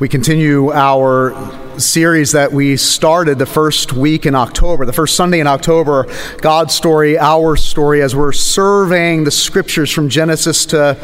[0.00, 1.34] We continue our
[1.78, 6.06] series that we started the first week in October, the first Sunday in October,
[6.40, 10.96] God's story, our story, as we're surveying the scriptures from Genesis to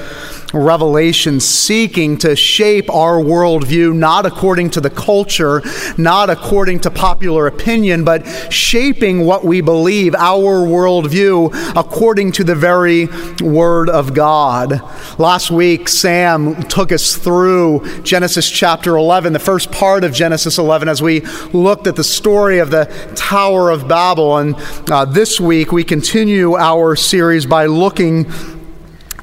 [0.53, 5.63] Revelation, seeking to shape our worldview, not according to the culture,
[5.99, 12.55] not according to popular opinion, but shaping what we believe, our worldview, according to the
[12.55, 13.09] very
[13.43, 14.81] Word of God.
[15.19, 20.89] Last week, Sam took us through Genesis chapter 11, the first part of Genesis 11,
[20.89, 21.21] as we
[21.53, 22.85] looked at the story of the
[23.15, 24.39] Tower of Babel.
[24.39, 24.55] And
[24.91, 28.27] uh, this week, we continue our series by looking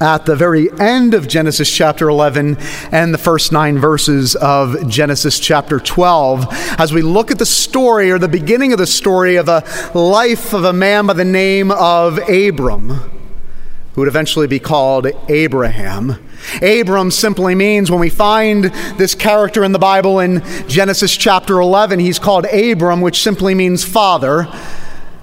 [0.04, 2.58] at the very end of Genesis chapter 11
[2.92, 6.46] and the first nine verses of Genesis chapter 12
[6.78, 10.54] as we look at the story or the beginning of the story of a life
[10.54, 16.18] of a man by the name of Abram, who would eventually be called Abraham.
[16.62, 18.66] Abram simply means when we find
[18.98, 23.84] this character in the Bible in Genesis chapter 11, he's called Abram, which simply means
[23.84, 24.48] father.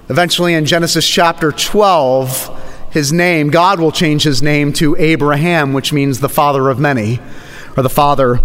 [0.09, 5.93] Eventually in Genesis chapter 12, his name, God will change his name to Abraham, which
[5.93, 7.19] means the father of many,
[7.77, 8.41] or the father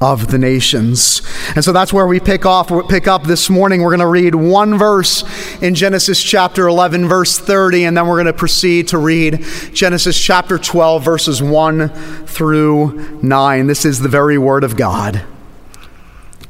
[0.00, 1.22] of the nations.
[1.54, 3.82] And so that's where we pick off pick up this morning.
[3.82, 5.24] We're going to read one verse
[5.60, 10.20] in Genesis chapter 11 verse 30 and then we're going to proceed to read Genesis
[10.20, 11.88] chapter 12 verses 1
[12.26, 13.66] through 9.
[13.66, 15.24] This is the very word of God.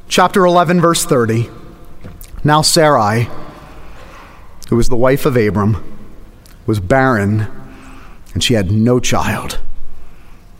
[0.08, 1.48] Chapter 11 verse 30.
[2.44, 3.28] Now Sarai,
[4.68, 5.98] who was the wife of Abram,
[6.66, 7.46] was barren
[8.34, 9.58] and she had no child.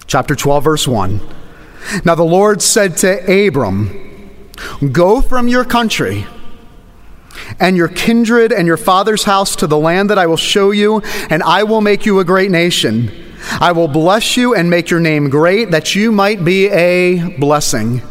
[0.07, 1.21] Chapter 12, verse 1.
[2.05, 4.31] Now the Lord said to Abram,
[4.93, 6.27] Go from your country
[7.61, 11.01] and your kindred and your father's house to the land that I will show you,
[11.31, 13.11] and I will make you a great nation.
[13.61, 18.03] I will bless you and make your name great, that you might be a blessing.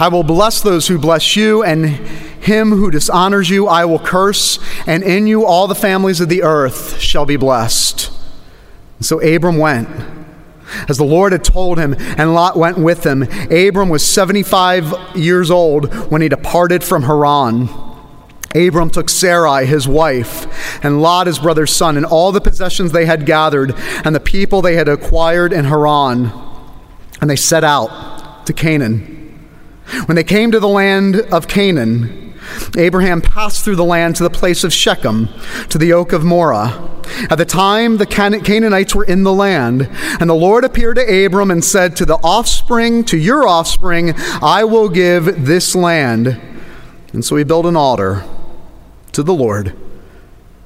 [0.00, 4.58] I will bless those who bless you, and him who dishonors you I will curse,
[4.86, 8.10] and in you all the families of the earth shall be blessed.
[9.00, 9.88] So Abram went,
[10.88, 13.22] as the Lord had told him, and Lot went with him.
[13.50, 17.68] Abram was 75 years old when he departed from Haran.
[18.54, 23.04] Abram took Sarai, his wife, and Lot, his brother's son, and all the possessions they
[23.04, 23.74] had gathered,
[24.04, 26.32] and the people they had acquired in Haran,
[27.20, 29.14] and they set out to Canaan.
[30.06, 32.34] When they came to the land of Canaan,
[32.76, 35.28] Abraham passed through the land to the place of Shechem,
[35.68, 36.98] to the oak of Moreh.
[37.30, 39.88] At the time, the Canaanites were in the land,
[40.20, 44.64] and the Lord appeared to Abram and said, To the offspring, to your offspring, I
[44.64, 46.40] will give this land.
[47.12, 48.24] And so he built an altar
[49.12, 49.74] to the Lord,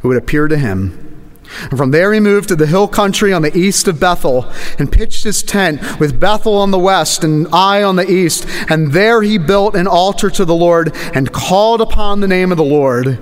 [0.00, 1.11] who had appeared to him.
[1.60, 4.90] And from there he moved to the hill country on the east of Bethel and
[4.90, 8.46] pitched his tent with Bethel on the west and Ai on the east.
[8.68, 12.58] And there he built an altar to the Lord and called upon the name of
[12.58, 13.18] the Lord.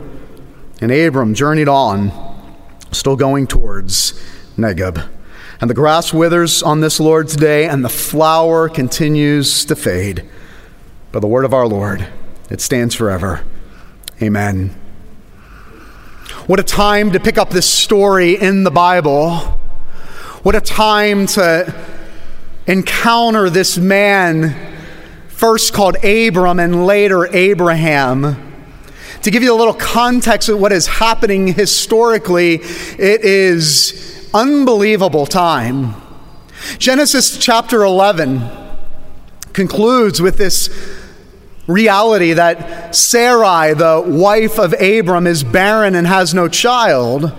[0.80, 2.12] And Abram journeyed on,
[2.92, 4.12] still going towards
[4.56, 5.08] Negeb.
[5.60, 10.26] And the grass withers on this Lord's day, and the flower continues to fade.
[11.12, 12.06] But the word of our Lord,
[12.48, 13.44] it stands forever.
[14.22, 14.74] Amen.
[16.50, 19.36] What a time to pick up this story in the Bible.
[20.42, 21.72] What a time to
[22.66, 24.56] encounter this man,
[25.28, 28.52] first called Abram and later Abraham.
[29.22, 35.94] To give you a little context of what is happening historically, it is unbelievable time.
[36.78, 38.42] Genesis chapter 11
[39.52, 40.68] concludes with this
[41.70, 47.32] reality that Sarai, the wife of Abram, is barren and has no child.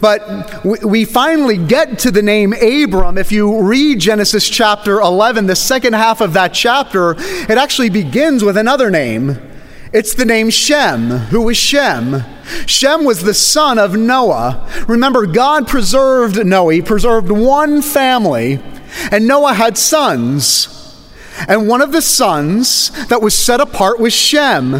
[0.00, 3.18] But we finally get to the name Abram.
[3.18, 8.42] If you read Genesis chapter 11, the second half of that chapter, it actually begins
[8.42, 9.38] with another name.
[9.92, 11.10] It's the name Shem.
[11.10, 12.24] Who was Shem?
[12.66, 14.66] Shem was the son of Noah.
[14.88, 18.60] Remember, God preserved Noah, He preserved one family,
[19.10, 20.81] and Noah had sons.
[21.48, 24.74] And one of the sons that was set apart was Shem.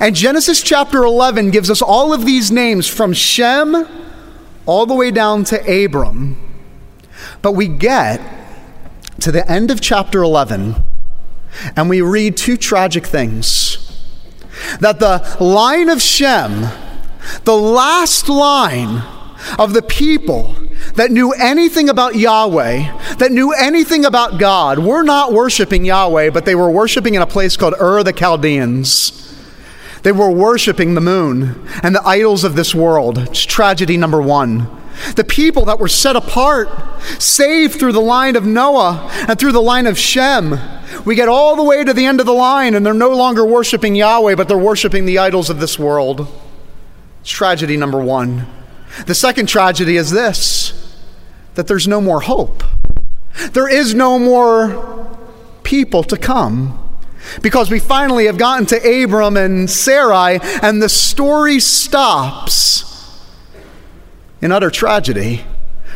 [0.00, 3.86] And Genesis chapter 11 gives us all of these names from Shem
[4.64, 6.36] all the way down to Abram.
[7.42, 8.20] But we get
[9.20, 10.76] to the end of chapter 11
[11.76, 13.82] and we read two tragic things.
[14.80, 16.66] That the line of Shem,
[17.44, 19.02] the last line
[19.58, 20.54] of the people
[20.94, 26.44] that knew anything about Yahweh, that knew anything about God, were not worshiping Yahweh, but
[26.44, 29.12] they were worshiping in a place called Ur the Chaldeans.
[30.02, 33.18] They were worshiping the moon and the idols of this world.
[33.18, 34.68] It's tragedy number one.
[35.14, 36.68] the people that were set apart,
[37.20, 40.58] saved through the line of Noah and through the line of Shem.
[41.04, 43.44] We get all the way to the end of the line and they're no longer
[43.44, 46.26] worshiping Yahweh, but they're worshiping the idols of this world.
[47.20, 48.46] It's tragedy number one.
[49.06, 50.72] The second tragedy is this
[51.54, 52.62] that there's no more hope.
[53.52, 55.08] There is no more
[55.62, 56.82] people to come.
[57.42, 63.20] Because we finally have gotten to Abram and Sarai, and the story stops
[64.40, 65.44] in utter tragedy.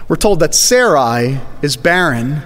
[0.08, 2.42] We're told that Sarai is barren.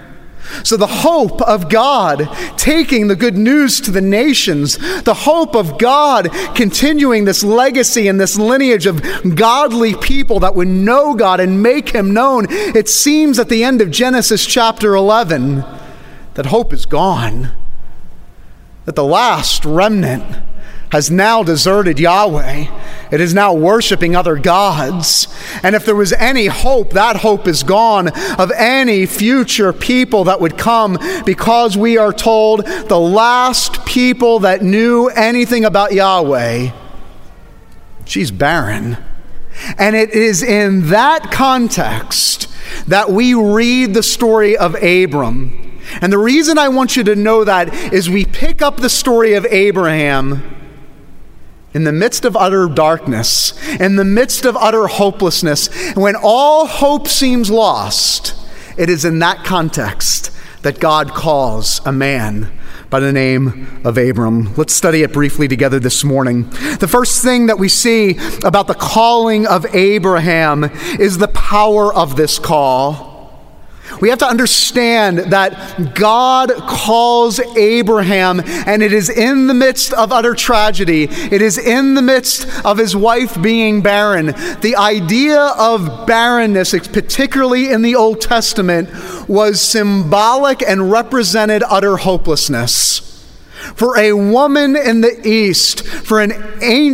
[0.63, 5.77] So, the hope of God taking the good news to the nations, the hope of
[5.77, 9.01] God continuing this legacy and this lineage of
[9.35, 13.81] godly people that would know God and make Him known, it seems at the end
[13.81, 15.63] of Genesis chapter 11
[16.35, 17.51] that hope is gone.
[18.85, 20.23] That the last remnant
[20.95, 22.67] has now deserted Yahweh.
[23.11, 25.27] It is now worshiping other gods.
[25.61, 28.07] And if there was any hope, that hope is gone
[28.39, 34.61] of any future people that would come because we are told the last people that
[34.61, 36.71] knew anything about Yahweh,
[38.05, 38.97] she's barren.
[39.77, 42.47] And it is in that context
[42.87, 45.81] that we read the story of Abram.
[46.01, 49.33] And the reason I want you to know that is we pick up the story
[49.33, 50.54] of Abraham
[51.75, 57.05] in the midst of utter darkness, in the midst of utter hopelessness, when all hope
[57.05, 58.33] seems lost,
[58.77, 60.31] it is in that context
[60.61, 62.51] that God calls a man
[62.89, 64.55] by the name of Abram.
[64.55, 66.49] Let's study it briefly together this morning.
[66.79, 70.63] The first thing that we see about the calling of Abraham
[70.97, 73.14] is the power of this call.
[74.01, 80.11] We have to understand that God calls Abraham, and it is in the midst of
[80.11, 81.03] utter tragedy.
[81.03, 84.27] It is in the midst of his wife being barren.
[84.61, 88.89] The idea of barrenness, particularly in the Old Testament,
[89.29, 93.01] was symbolic and represented utter hopelessness.
[93.75, 96.31] For a woman in the East, for, an,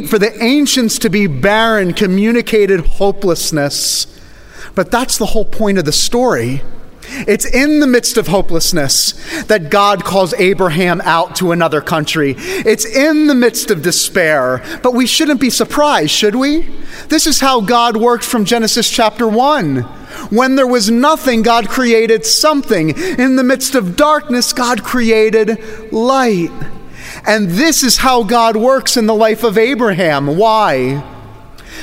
[0.07, 4.07] for the ancients to be barren, communicated hopelessness.
[4.75, 6.61] But that's the whole point of the story.
[7.27, 9.13] It's in the midst of hopelessness
[9.43, 12.35] that God calls Abraham out to another country.
[12.37, 16.69] It's in the midst of despair, but we shouldn't be surprised, should we?
[17.09, 19.81] This is how God worked from Genesis chapter 1.
[20.29, 22.89] When there was nothing, God created something.
[22.89, 26.51] In the midst of darkness, God created light.
[27.25, 30.37] And this is how God works in the life of Abraham.
[30.37, 31.03] Why?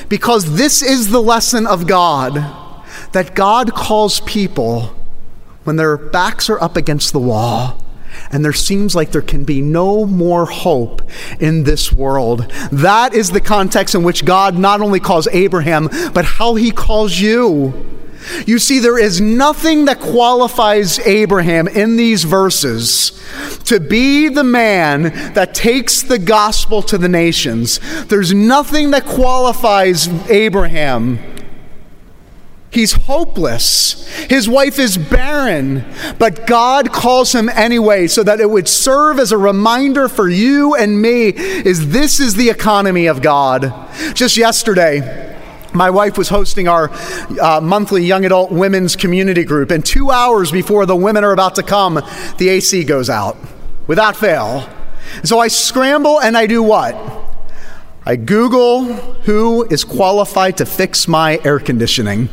[0.08, 2.34] Because this is the lesson of God
[3.12, 4.94] that God calls people
[5.68, 7.78] when their backs are up against the wall
[8.32, 11.02] and there seems like there can be no more hope
[11.40, 12.50] in this world.
[12.72, 17.20] That is the context in which God not only calls Abraham, but how he calls
[17.20, 17.98] you.
[18.46, 23.22] You see, there is nothing that qualifies Abraham in these verses
[23.64, 27.78] to be the man that takes the gospel to the nations.
[28.06, 31.37] There's nothing that qualifies Abraham
[32.70, 34.06] He's hopeless.
[34.28, 35.84] His wife is barren,
[36.18, 40.74] but God calls him anyway so that it would serve as a reminder for you
[40.74, 43.72] and me is this is the economy of God.
[44.12, 45.34] Just yesterday,
[45.72, 46.90] my wife was hosting our
[47.40, 51.54] uh, monthly young adult women's community group, and two hours before the women are about
[51.54, 51.94] to come,
[52.36, 53.38] the AC goes out
[53.86, 54.68] without fail.
[55.24, 56.94] So I scramble and I do what?
[58.04, 62.28] I Google who is qualified to fix my air conditioning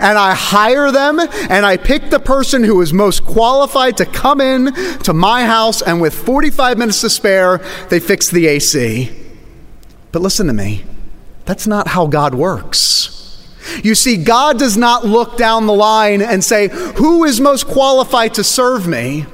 [0.00, 4.40] and I hire them and I pick the person who is most qualified to come
[4.40, 9.10] in to my house and with 45 minutes to spare, they fix the AC.
[10.12, 10.84] But listen to me.
[11.44, 13.12] That's not how God works.
[13.82, 18.34] You see, God does not look down the line and say, Who is most qualified
[18.34, 19.26] to serve me?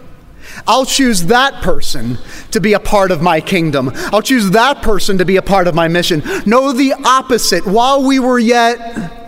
[0.66, 2.18] I'll choose that person
[2.50, 3.90] to be a part of my kingdom.
[3.94, 6.22] I'll choose that person to be a part of my mission.
[6.46, 7.66] No, the opposite.
[7.66, 9.21] While we were yet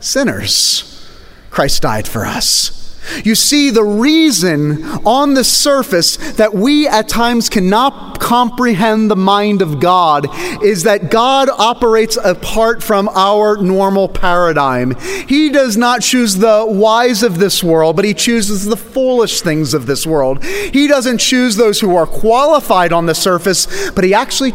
[0.00, 1.08] sinners.
[1.50, 2.76] Christ died for us.
[3.24, 9.62] You see, the reason on the surface that we at times cannot comprehend the mind
[9.62, 10.26] of God
[10.62, 14.96] is that God operates apart from our normal paradigm.
[15.28, 19.74] He does not choose the wise of this world, but He chooses the foolish things
[19.74, 20.44] of this world.
[20.44, 24.52] He doesn't choose those who are qualified on the surface, but He actually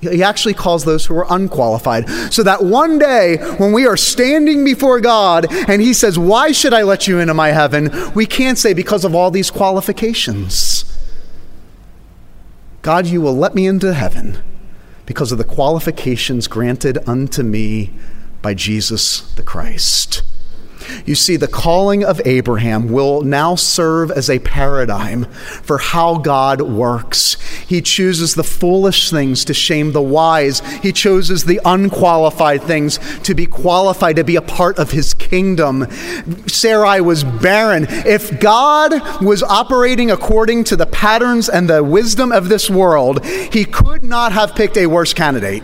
[0.00, 2.08] he actually calls those who are unqualified.
[2.32, 6.74] So that one day, when we are standing before God and He says, Why should
[6.74, 7.90] I let you into my heaven?
[8.14, 10.84] we can't say, Because of all these qualifications.
[12.82, 14.42] God, you will let me into heaven
[15.04, 17.92] because of the qualifications granted unto me
[18.42, 20.22] by Jesus the Christ.
[21.04, 26.60] You see, the calling of Abraham will now serve as a paradigm for how God
[26.62, 27.36] works.
[27.66, 30.60] He chooses the foolish things to shame the wise.
[30.82, 35.86] He chooses the unqualified things to be qualified to be a part of his kingdom.
[36.46, 37.86] Sarai was barren.
[37.88, 38.92] If God
[39.22, 44.32] was operating according to the patterns and the wisdom of this world, he could not
[44.32, 45.62] have picked a worse candidate.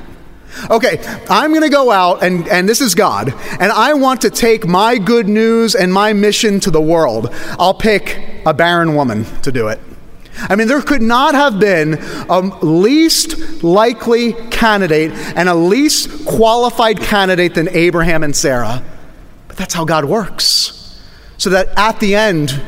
[0.71, 0.99] Okay,
[1.29, 4.67] I'm going to go out, and, and this is God, and I want to take
[4.67, 7.29] my good news and my mission to the world.
[7.59, 9.81] I'll pick a barren woman to do it.
[10.39, 11.99] I mean, there could not have been
[12.29, 18.83] a least likely candidate and a least qualified candidate than Abraham and Sarah.
[19.49, 20.99] But that's how God works.
[21.39, 22.61] So that at the end,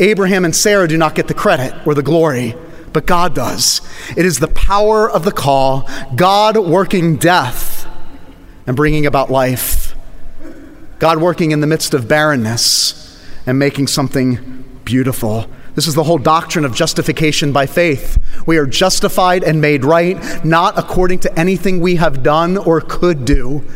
[0.00, 2.54] Abraham and Sarah do not get the credit or the glory
[2.94, 3.82] but God does.
[4.16, 5.86] It is the power of the call,
[6.16, 7.86] God working death
[8.66, 9.94] and bringing about life,
[10.98, 15.50] God working in the midst of barrenness and making something beautiful.
[15.74, 18.16] This is the whole doctrine of justification by faith.
[18.46, 23.24] We are justified and made right, not according to anything we have done or could
[23.24, 23.68] do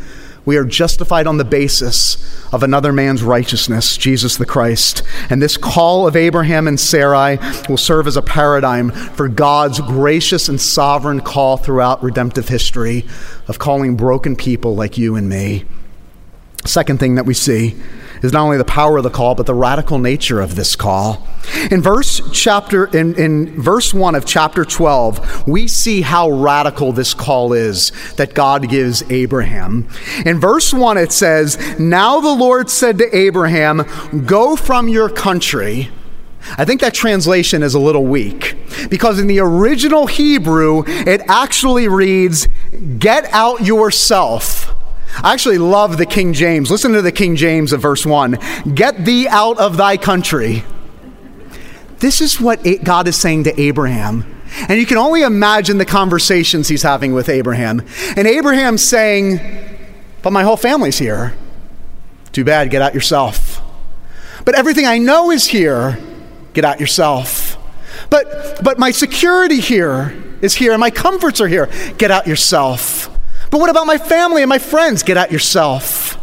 [0.49, 2.17] we are justified on the basis
[2.55, 5.02] of another man's righteousness, Jesus the Christ.
[5.28, 7.38] And this call of Abraham and Sarai
[7.69, 13.05] will serve as a paradigm for God's gracious and sovereign call throughout redemptive history
[13.47, 15.67] of calling broken people like you and me.
[16.64, 17.76] Second thing that we see
[18.22, 21.26] is not only the power of the call, but the radical nature of this call.
[21.70, 27.14] In verse chapter in, in verse 1 of chapter 12, we see how radical this
[27.14, 29.88] call is that God gives Abraham.
[30.26, 33.84] In verse 1 it says, Now the Lord said to Abraham,
[34.26, 35.90] Go from your country.
[36.56, 38.56] I think that translation is a little weak
[38.88, 42.48] because in the original Hebrew, it actually reads,
[42.98, 44.75] Get out yourself
[45.22, 46.70] I actually love the King James.
[46.70, 48.38] Listen to the King James of verse 1
[48.75, 50.64] Get thee out of thy country.
[51.98, 54.37] This is what God is saying to Abraham.
[54.68, 57.82] And you can only imagine the conversations he's having with Abraham.
[58.16, 59.40] And Abraham's saying,
[60.22, 61.34] But my whole family's here.
[62.32, 63.60] Too bad, get out yourself.
[64.44, 65.98] But everything I know is here.
[66.54, 67.56] Get out yourself.
[68.10, 71.68] But, but my security here is here, and my comforts are here.
[71.98, 73.10] Get out yourself.
[73.50, 75.02] But what about my family and my friends?
[75.02, 76.19] Get out yourself.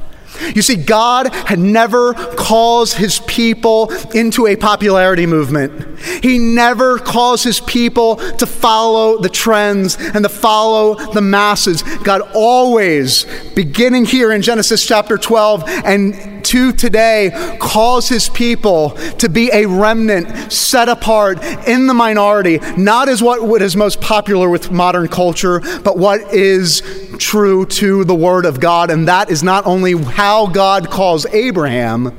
[0.54, 6.00] You see, God had never calls his people into a popularity movement.
[6.00, 11.84] He never calls his people to follow the trends and to follow the masses.
[12.04, 19.28] God always, beginning here in Genesis chapter 12 and to today, calls his people to
[19.28, 24.72] be a remnant set apart in the minority, not as what is most popular with
[24.72, 26.82] modern culture, but what is
[27.20, 28.90] true to the Word of God.
[28.90, 32.18] And that is not only how God calls Abraham,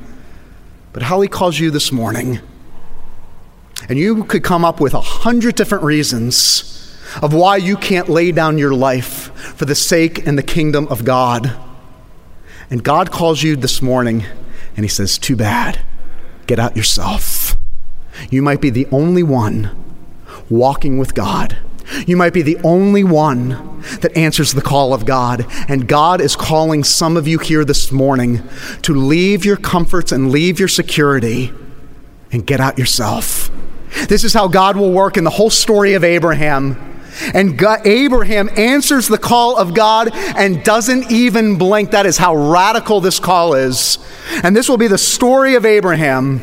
[0.93, 2.39] but how he calls you this morning.
[3.89, 8.31] And you could come up with a hundred different reasons of why you can't lay
[8.31, 11.57] down your life for the sake and the kingdom of God.
[12.69, 14.25] And God calls you this morning
[14.75, 15.81] and he says, Too bad.
[16.47, 17.57] Get out yourself.
[18.29, 19.71] You might be the only one
[20.49, 21.57] walking with God.
[22.05, 25.45] You might be the only one that answers the call of God.
[25.69, 28.43] And God is calling some of you here this morning
[28.81, 31.53] to leave your comforts and leave your security
[32.31, 33.49] and get out yourself.
[34.09, 36.96] This is how God will work in the whole story of Abraham.
[37.33, 41.91] And God, Abraham answers the call of God and doesn't even blink.
[41.91, 43.97] That is how radical this call is.
[44.43, 46.41] And this will be the story of Abraham.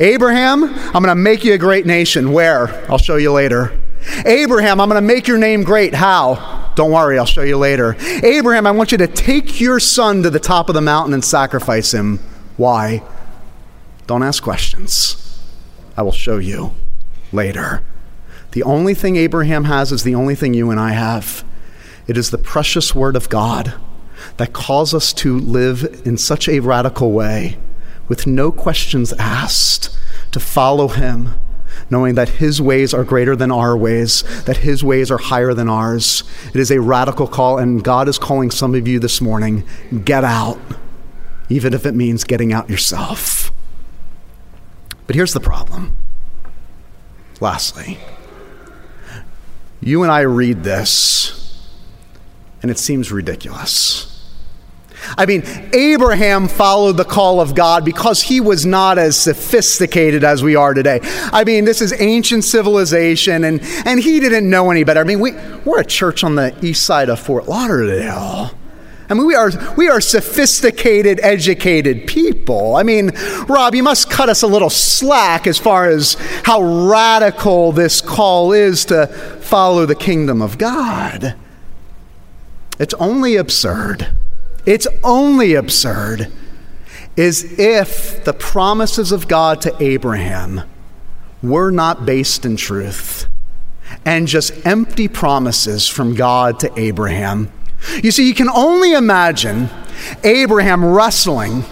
[0.00, 2.32] Abraham, I'm going to make you a great nation.
[2.32, 2.90] Where?
[2.90, 3.80] I'll show you later.
[4.26, 5.94] Abraham, I'm going to make your name great.
[5.94, 6.72] How?
[6.74, 7.96] Don't worry, I'll show you later.
[8.22, 11.24] Abraham, I want you to take your son to the top of the mountain and
[11.24, 12.18] sacrifice him.
[12.56, 13.02] Why?
[14.06, 15.40] Don't ask questions.
[15.96, 16.74] I will show you
[17.32, 17.84] later.
[18.54, 21.44] The only thing Abraham has is the only thing you and I have.
[22.06, 23.74] It is the precious word of God
[24.36, 27.58] that calls us to live in such a radical way,
[28.06, 29.98] with no questions asked,
[30.30, 31.34] to follow him,
[31.90, 35.68] knowing that his ways are greater than our ways, that his ways are higher than
[35.68, 36.22] ours.
[36.54, 39.64] It is a radical call, and God is calling some of you this morning
[40.04, 40.60] get out,
[41.48, 43.50] even if it means getting out yourself.
[45.08, 45.96] But here's the problem.
[47.40, 47.98] Lastly,
[49.84, 51.62] you and I read this,
[52.62, 54.10] and it seems ridiculous.
[55.18, 55.42] I mean,
[55.74, 60.72] Abraham followed the call of God because he was not as sophisticated as we are
[60.72, 61.00] today.
[61.02, 65.00] I mean, this is ancient civilization, and, and he didn't know any better.
[65.00, 65.32] I mean, we,
[65.66, 68.52] we're a church on the east side of Fort Lauderdale.
[69.10, 72.74] I mean, we are, we are sophisticated, educated people.
[72.74, 73.10] I mean,
[73.46, 78.52] Rob, you must cut us a little slack as far as how radical this call
[78.52, 79.08] is to
[79.40, 81.34] follow the kingdom of God.
[82.78, 84.14] It's only absurd.
[84.64, 86.30] It's only absurd
[87.16, 90.62] is if the promises of God to Abraham
[91.42, 93.26] were not based in truth
[94.04, 97.52] and just empty promises from God to Abraham.
[98.00, 99.70] You see, you can only imagine
[100.22, 101.64] Abraham wrestling,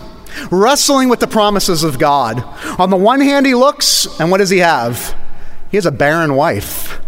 [0.51, 2.43] wrestling with the promises of God.
[2.79, 5.17] On the one hand, he looks, and what does he have?
[5.71, 7.01] He has a barren wife.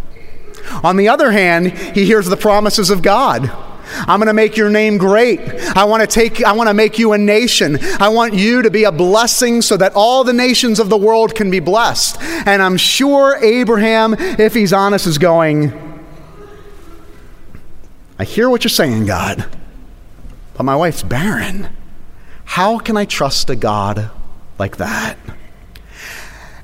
[0.82, 3.50] On the other hand, he hears the promises of God.
[3.96, 5.40] I'm going to make your name great.
[5.76, 7.78] I want to take I want to make you a nation.
[8.00, 11.34] I want you to be a blessing so that all the nations of the world
[11.34, 12.20] can be blessed.
[12.20, 15.72] And I'm sure Abraham, if he's honest, is going,
[18.18, 19.44] I hear what you're saying, God,
[20.54, 21.68] but my wife's barren.
[22.44, 24.10] How can I trust a God
[24.58, 25.18] like that?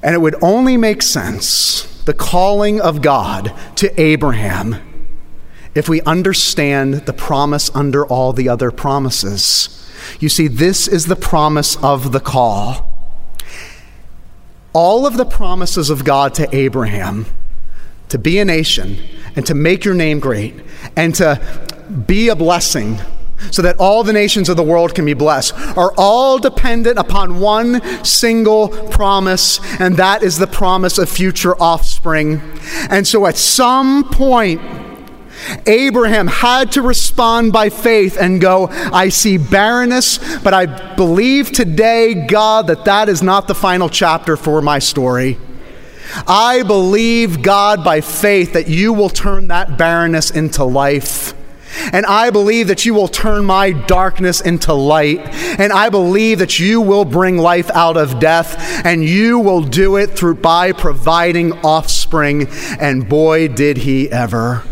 [0.02, 4.76] And it would only make sense, the calling of God to Abraham
[5.74, 9.90] if we understand the promise under all the other promises.
[10.18, 12.86] You see, this is the promise of the call.
[14.72, 17.26] All of the promises of God to Abraham
[18.08, 18.98] to be a nation
[19.36, 20.54] and to make your name great
[20.96, 21.40] and to
[22.06, 22.98] be a blessing
[23.50, 27.40] so that all the nations of the world can be blessed are all dependent upon
[27.40, 32.40] one single promise, and that is the promise of future offspring.
[32.90, 34.60] And so at some point,
[35.66, 42.26] Abraham had to respond by faith and go, I see barrenness, but I believe today,
[42.26, 45.38] God, that that is not the final chapter for my story.
[46.26, 51.34] I believe, God, by faith, that you will turn that barrenness into life.
[51.92, 55.20] And I believe that you will turn my darkness into light.
[55.58, 58.84] And I believe that you will bring life out of death.
[58.84, 62.48] And you will do it through by providing offspring.
[62.80, 64.64] And boy, did he ever.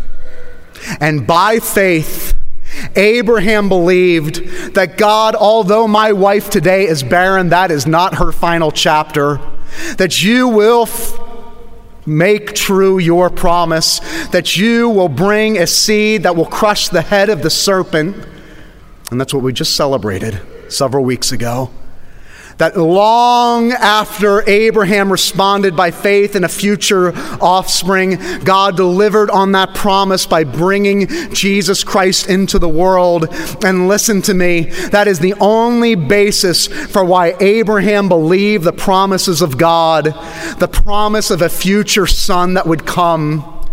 [0.99, 2.35] And by faith,
[2.95, 8.71] Abraham believed that God, although my wife today is barren, that is not her final
[8.71, 9.39] chapter,
[9.97, 11.19] that you will f-
[12.09, 17.29] make true your promise, that you will bring a seed that will crush the head
[17.29, 18.27] of the serpent.
[19.11, 21.71] And that's what we just celebrated several weeks ago
[22.59, 29.73] that long after Abraham responded by faith in a future offspring, God delivered on that
[29.73, 33.33] promise by bringing Jesus Christ into the world.
[33.63, 39.41] And listen to me, that is the only basis for why Abraham believed the promises
[39.41, 40.13] of God,
[40.59, 43.69] the promise of a future son that would come.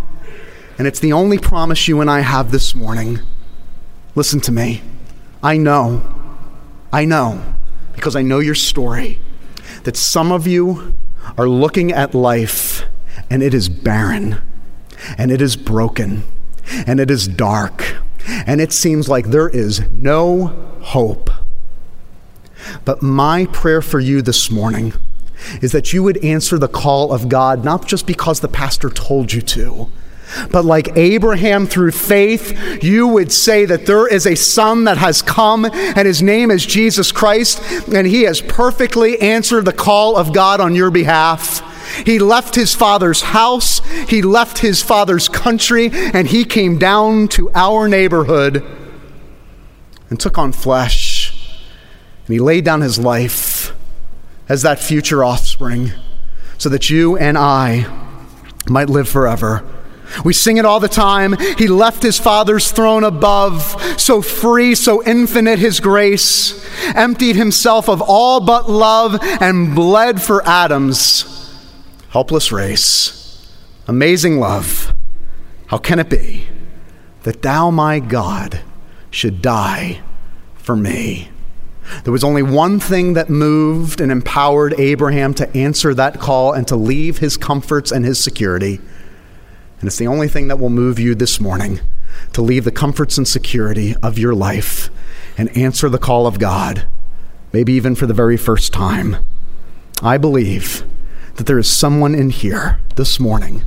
[0.79, 3.18] And it's the only promise you and I have this morning.
[4.14, 4.83] Listen to me.
[5.42, 6.07] I know,
[6.92, 7.56] I know
[7.97, 9.19] because I know your story,
[9.83, 10.97] that some of you
[11.37, 12.85] are looking at life
[13.29, 14.41] and it is barren,
[15.19, 16.23] and it is broken,
[16.87, 17.97] and it is dark,
[18.47, 20.47] and it seems like there is no
[20.81, 21.31] hope.
[22.85, 24.93] But my prayer for you this morning
[25.61, 29.33] is that you would answer the call of God, not just because the pastor told
[29.33, 29.91] you to
[30.51, 35.23] but like Abraham through faith, you would say that there is a son that has
[35.23, 37.61] come, and his name is Jesus Christ,
[37.93, 41.62] and he has perfectly answered the call of God on your behalf.
[42.05, 47.51] He left his father's house, he left his father's country, and he came down to
[47.55, 48.65] our neighborhood
[50.11, 51.33] and took on flesh.
[52.27, 53.73] And he laid down his life
[54.49, 55.93] as that future offspring
[56.59, 57.87] so that you and I
[58.69, 59.65] might live forever.
[60.25, 61.37] We sing it all the time.
[61.59, 63.62] He left his Father's throne above,
[64.01, 66.64] so free, so infinite his grace,
[66.95, 71.33] emptied himself of all but love, and bled for Adam's
[72.11, 73.47] helpless race.
[73.88, 74.95] Amazing love.
[75.66, 76.47] How can it be
[77.25, 78.61] that thou, my God,
[79.11, 80.01] should die
[80.55, 81.31] for me?
[82.05, 86.66] There was only one thing that moved and empowered Abraham to answer that call and
[86.69, 88.81] to leave his comforts and his security.
[89.87, 91.79] And it's the only thing that will move you this morning
[92.33, 94.90] to leave the comforts and security of your life
[95.38, 96.88] and answer the call of God,
[97.53, 99.18] maybe even for the very first time.
[100.03, 100.85] I believe
[101.37, 103.62] that there is someone in here this morning,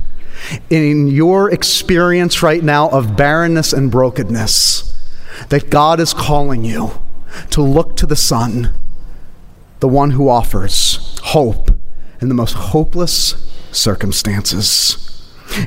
[0.68, 4.92] in your experience right now of barrenness and brokenness,
[5.48, 7.00] that God is calling you
[7.48, 8.74] to look to the Son,
[9.78, 11.70] the one who offers hope
[12.20, 15.09] in the most hopeless circumstances.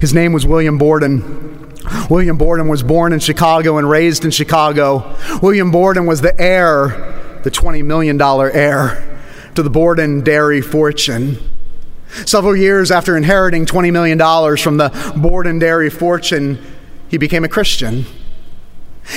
[0.02, 1.72] His name was William Borden.
[2.10, 5.16] William Borden was born in Chicago and raised in Chicago.
[5.42, 9.20] William Borden was the heir, the $20 million heir,
[9.56, 11.38] to the Borden dairy fortune.
[12.26, 14.18] Several years after inheriting $20 million
[14.58, 16.64] from the Borden dairy fortune,
[17.10, 18.06] he became a Christian.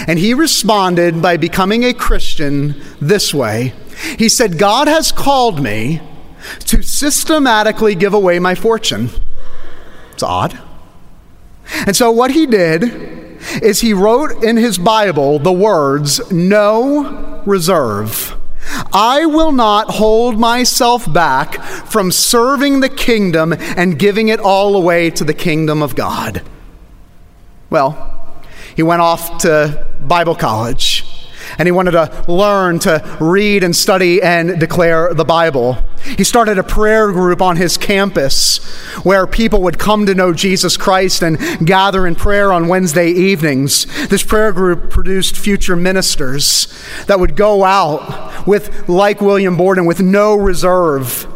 [0.07, 3.73] And he responded by becoming a Christian this way
[4.19, 6.01] He said, God has called me
[6.61, 9.11] to systematically give away my fortune.
[10.17, 10.59] It's odd.
[11.87, 12.85] And so, what he did
[13.63, 18.35] is he wrote in his Bible the words, No reserve.
[18.95, 25.11] I will not hold myself back from serving the kingdom and giving it all away
[25.11, 26.41] to the kingdom of God.
[27.69, 28.41] Well,
[28.75, 31.05] he went off to Bible college
[31.59, 35.77] and he wanted to learn to read and study and declare the Bible.
[36.17, 38.59] He started a prayer group on his campus
[39.05, 43.87] where people would come to know Jesus Christ and gather in prayer on Wednesday evenings.
[44.09, 46.69] This prayer group produced future ministers
[47.07, 51.27] that would go out with, like William Borden, with no reserve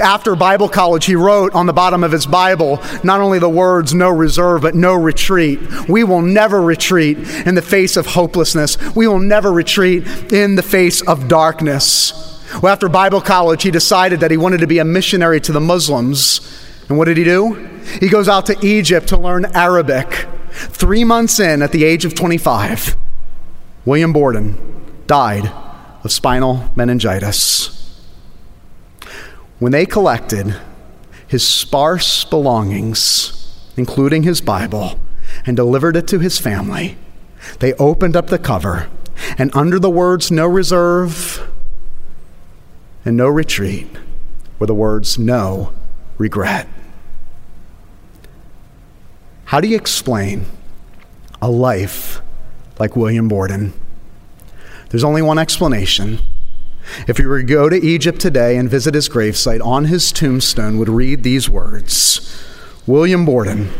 [0.00, 3.94] after Bible college, he wrote on the bottom of his Bible not only the words
[3.94, 5.60] no reserve, but no retreat.
[5.88, 8.78] We will never retreat in the face of hopelessness.
[8.94, 12.29] We will never retreat in the face of darkness.
[12.54, 15.60] Well, after Bible college, he decided that he wanted to be a missionary to the
[15.60, 16.40] Muslims.
[16.88, 17.54] And what did he do?
[18.00, 20.26] He goes out to Egypt to learn Arabic.
[20.50, 22.96] Three months in, at the age of 25,
[23.84, 25.46] William Borden died
[26.02, 28.02] of spinal meningitis.
[29.60, 30.56] When they collected
[31.28, 34.98] his sparse belongings, including his Bible,
[35.46, 36.98] and delivered it to his family,
[37.60, 38.90] they opened up the cover,
[39.38, 41.48] and under the words no reserve
[43.04, 43.88] and no retreat
[44.58, 45.72] were the words no
[46.18, 46.68] regret.
[49.46, 50.44] How do you explain
[51.42, 52.20] a life
[52.78, 53.72] like William Borden?
[54.90, 56.20] There's only one explanation
[57.06, 60.78] if you were to go to Egypt today and visit his gravesite, on his tombstone
[60.78, 62.44] would read these words
[62.86, 63.70] William Borden.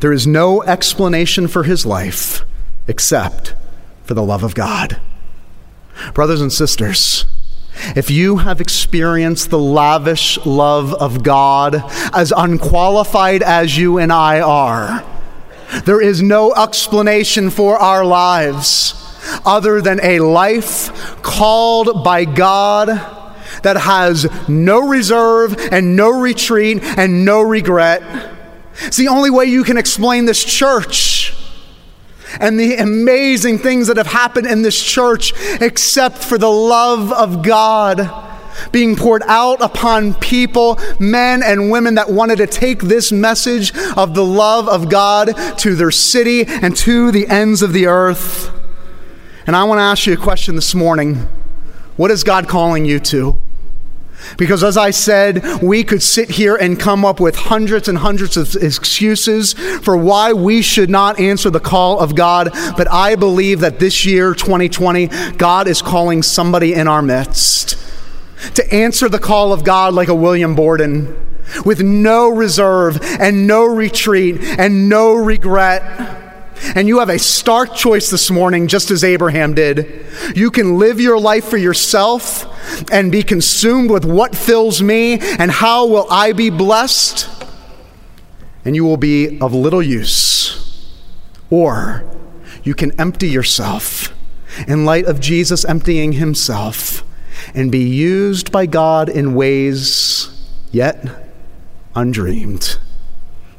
[0.00, 2.44] There is no explanation for his life
[2.86, 3.54] except
[4.04, 5.00] for the love of God.
[6.14, 7.26] Brothers and sisters,
[7.96, 14.40] if you have experienced the lavish love of God, as unqualified as you and I
[14.40, 15.04] are,
[15.84, 18.94] there is no explanation for our lives
[19.44, 22.88] other than a life called by God
[23.62, 28.02] that has no reserve and no retreat and no regret.
[28.82, 31.09] It's the only way you can explain this church
[32.38, 37.42] and the amazing things that have happened in this church, except for the love of
[37.42, 38.28] God
[38.72, 44.14] being poured out upon people, men and women that wanted to take this message of
[44.14, 48.50] the love of God to their city and to the ends of the earth.
[49.46, 51.26] And I want to ask you a question this morning
[51.96, 53.39] What is God calling you to?
[54.36, 58.36] Because as I said, we could sit here and come up with hundreds and hundreds
[58.36, 62.50] of excuses for why we should not answer the call of God.
[62.76, 67.76] But I believe that this year, 2020, God is calling somebody in our midst
[68.54, 71.26] to answer the call of God like a William Borden
[71.64, 76.29] with no reserve and no retreat and no regret
[76.74, 80.06] and you have a stark choice this morning, just as Abraham did.
[80.34, 82.46] You can live your life for yourself
[82.92, 87.28] and be consumed with what fills me and how will I be blessed,
[88.64, 90.86] and you will be of little use.
[91.50, 92.04] Or
[92.62, 94.14] you can empty yourself
[94.66, 97.02] in light of Jesus emptying himself
[97.54, 100.28] and be used by God in ways
[100.70, 101.30] yet
[101.94, 102.78] undreamed.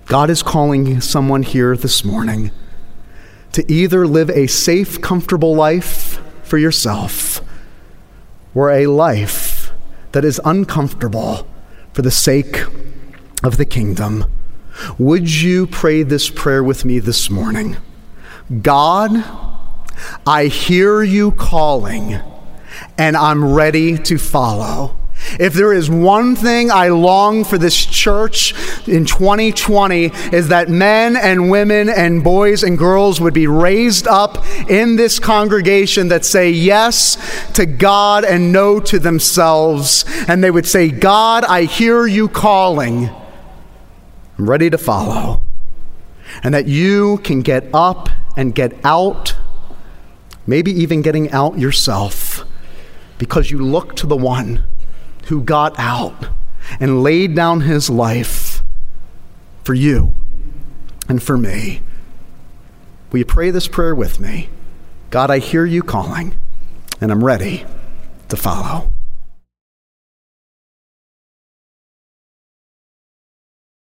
[0.06, 2.52] God is calling someone here this morning
[3.54, 7.42] to either live a safe, comfortable life for yourself
[8.54, 9.72] or a life
[10.12, 11.48] that is uncomfortable
[11.94, 12.64] for the sake
[13.44, 14.26] of the kingdom.
[14.98, 17.78] Would you pray this prayer with me this morning?
[18.62, 19.24] God,
[20.26, 22.20] I hear you calling,
[22.98, 24.98] and I'm ready to follow.
[25.40, 28.54] If there is one thing I long for this church
[28.88, 34.46] in 2020 is that men and women and boys and girls would be raised up
[34.70, 40.06] in this congregation that say yes to God and no to themselves.
[40.28, 43.10] And they would say, God, I hear you calling.
[44.38, 45.44] I'm ready to follow.
[46.44, 49.36] And that you can get up and get out,
[50.48, 52.44] maybe even getting out yourself,
[53.18, 54.64] because you look to the one
[55.32, 56.28] who got out
[56.82, 58.62] and laid down his life
[59.63, 60.13] for you
[61.08, 61.80] and for me.
[63.12, 64.50] Will you pray this prayer with me?
[65.10, 66.36] God, I hear you calling,
[67.00, 67.65] and I'm ready
[68.28, 68.91] to follow.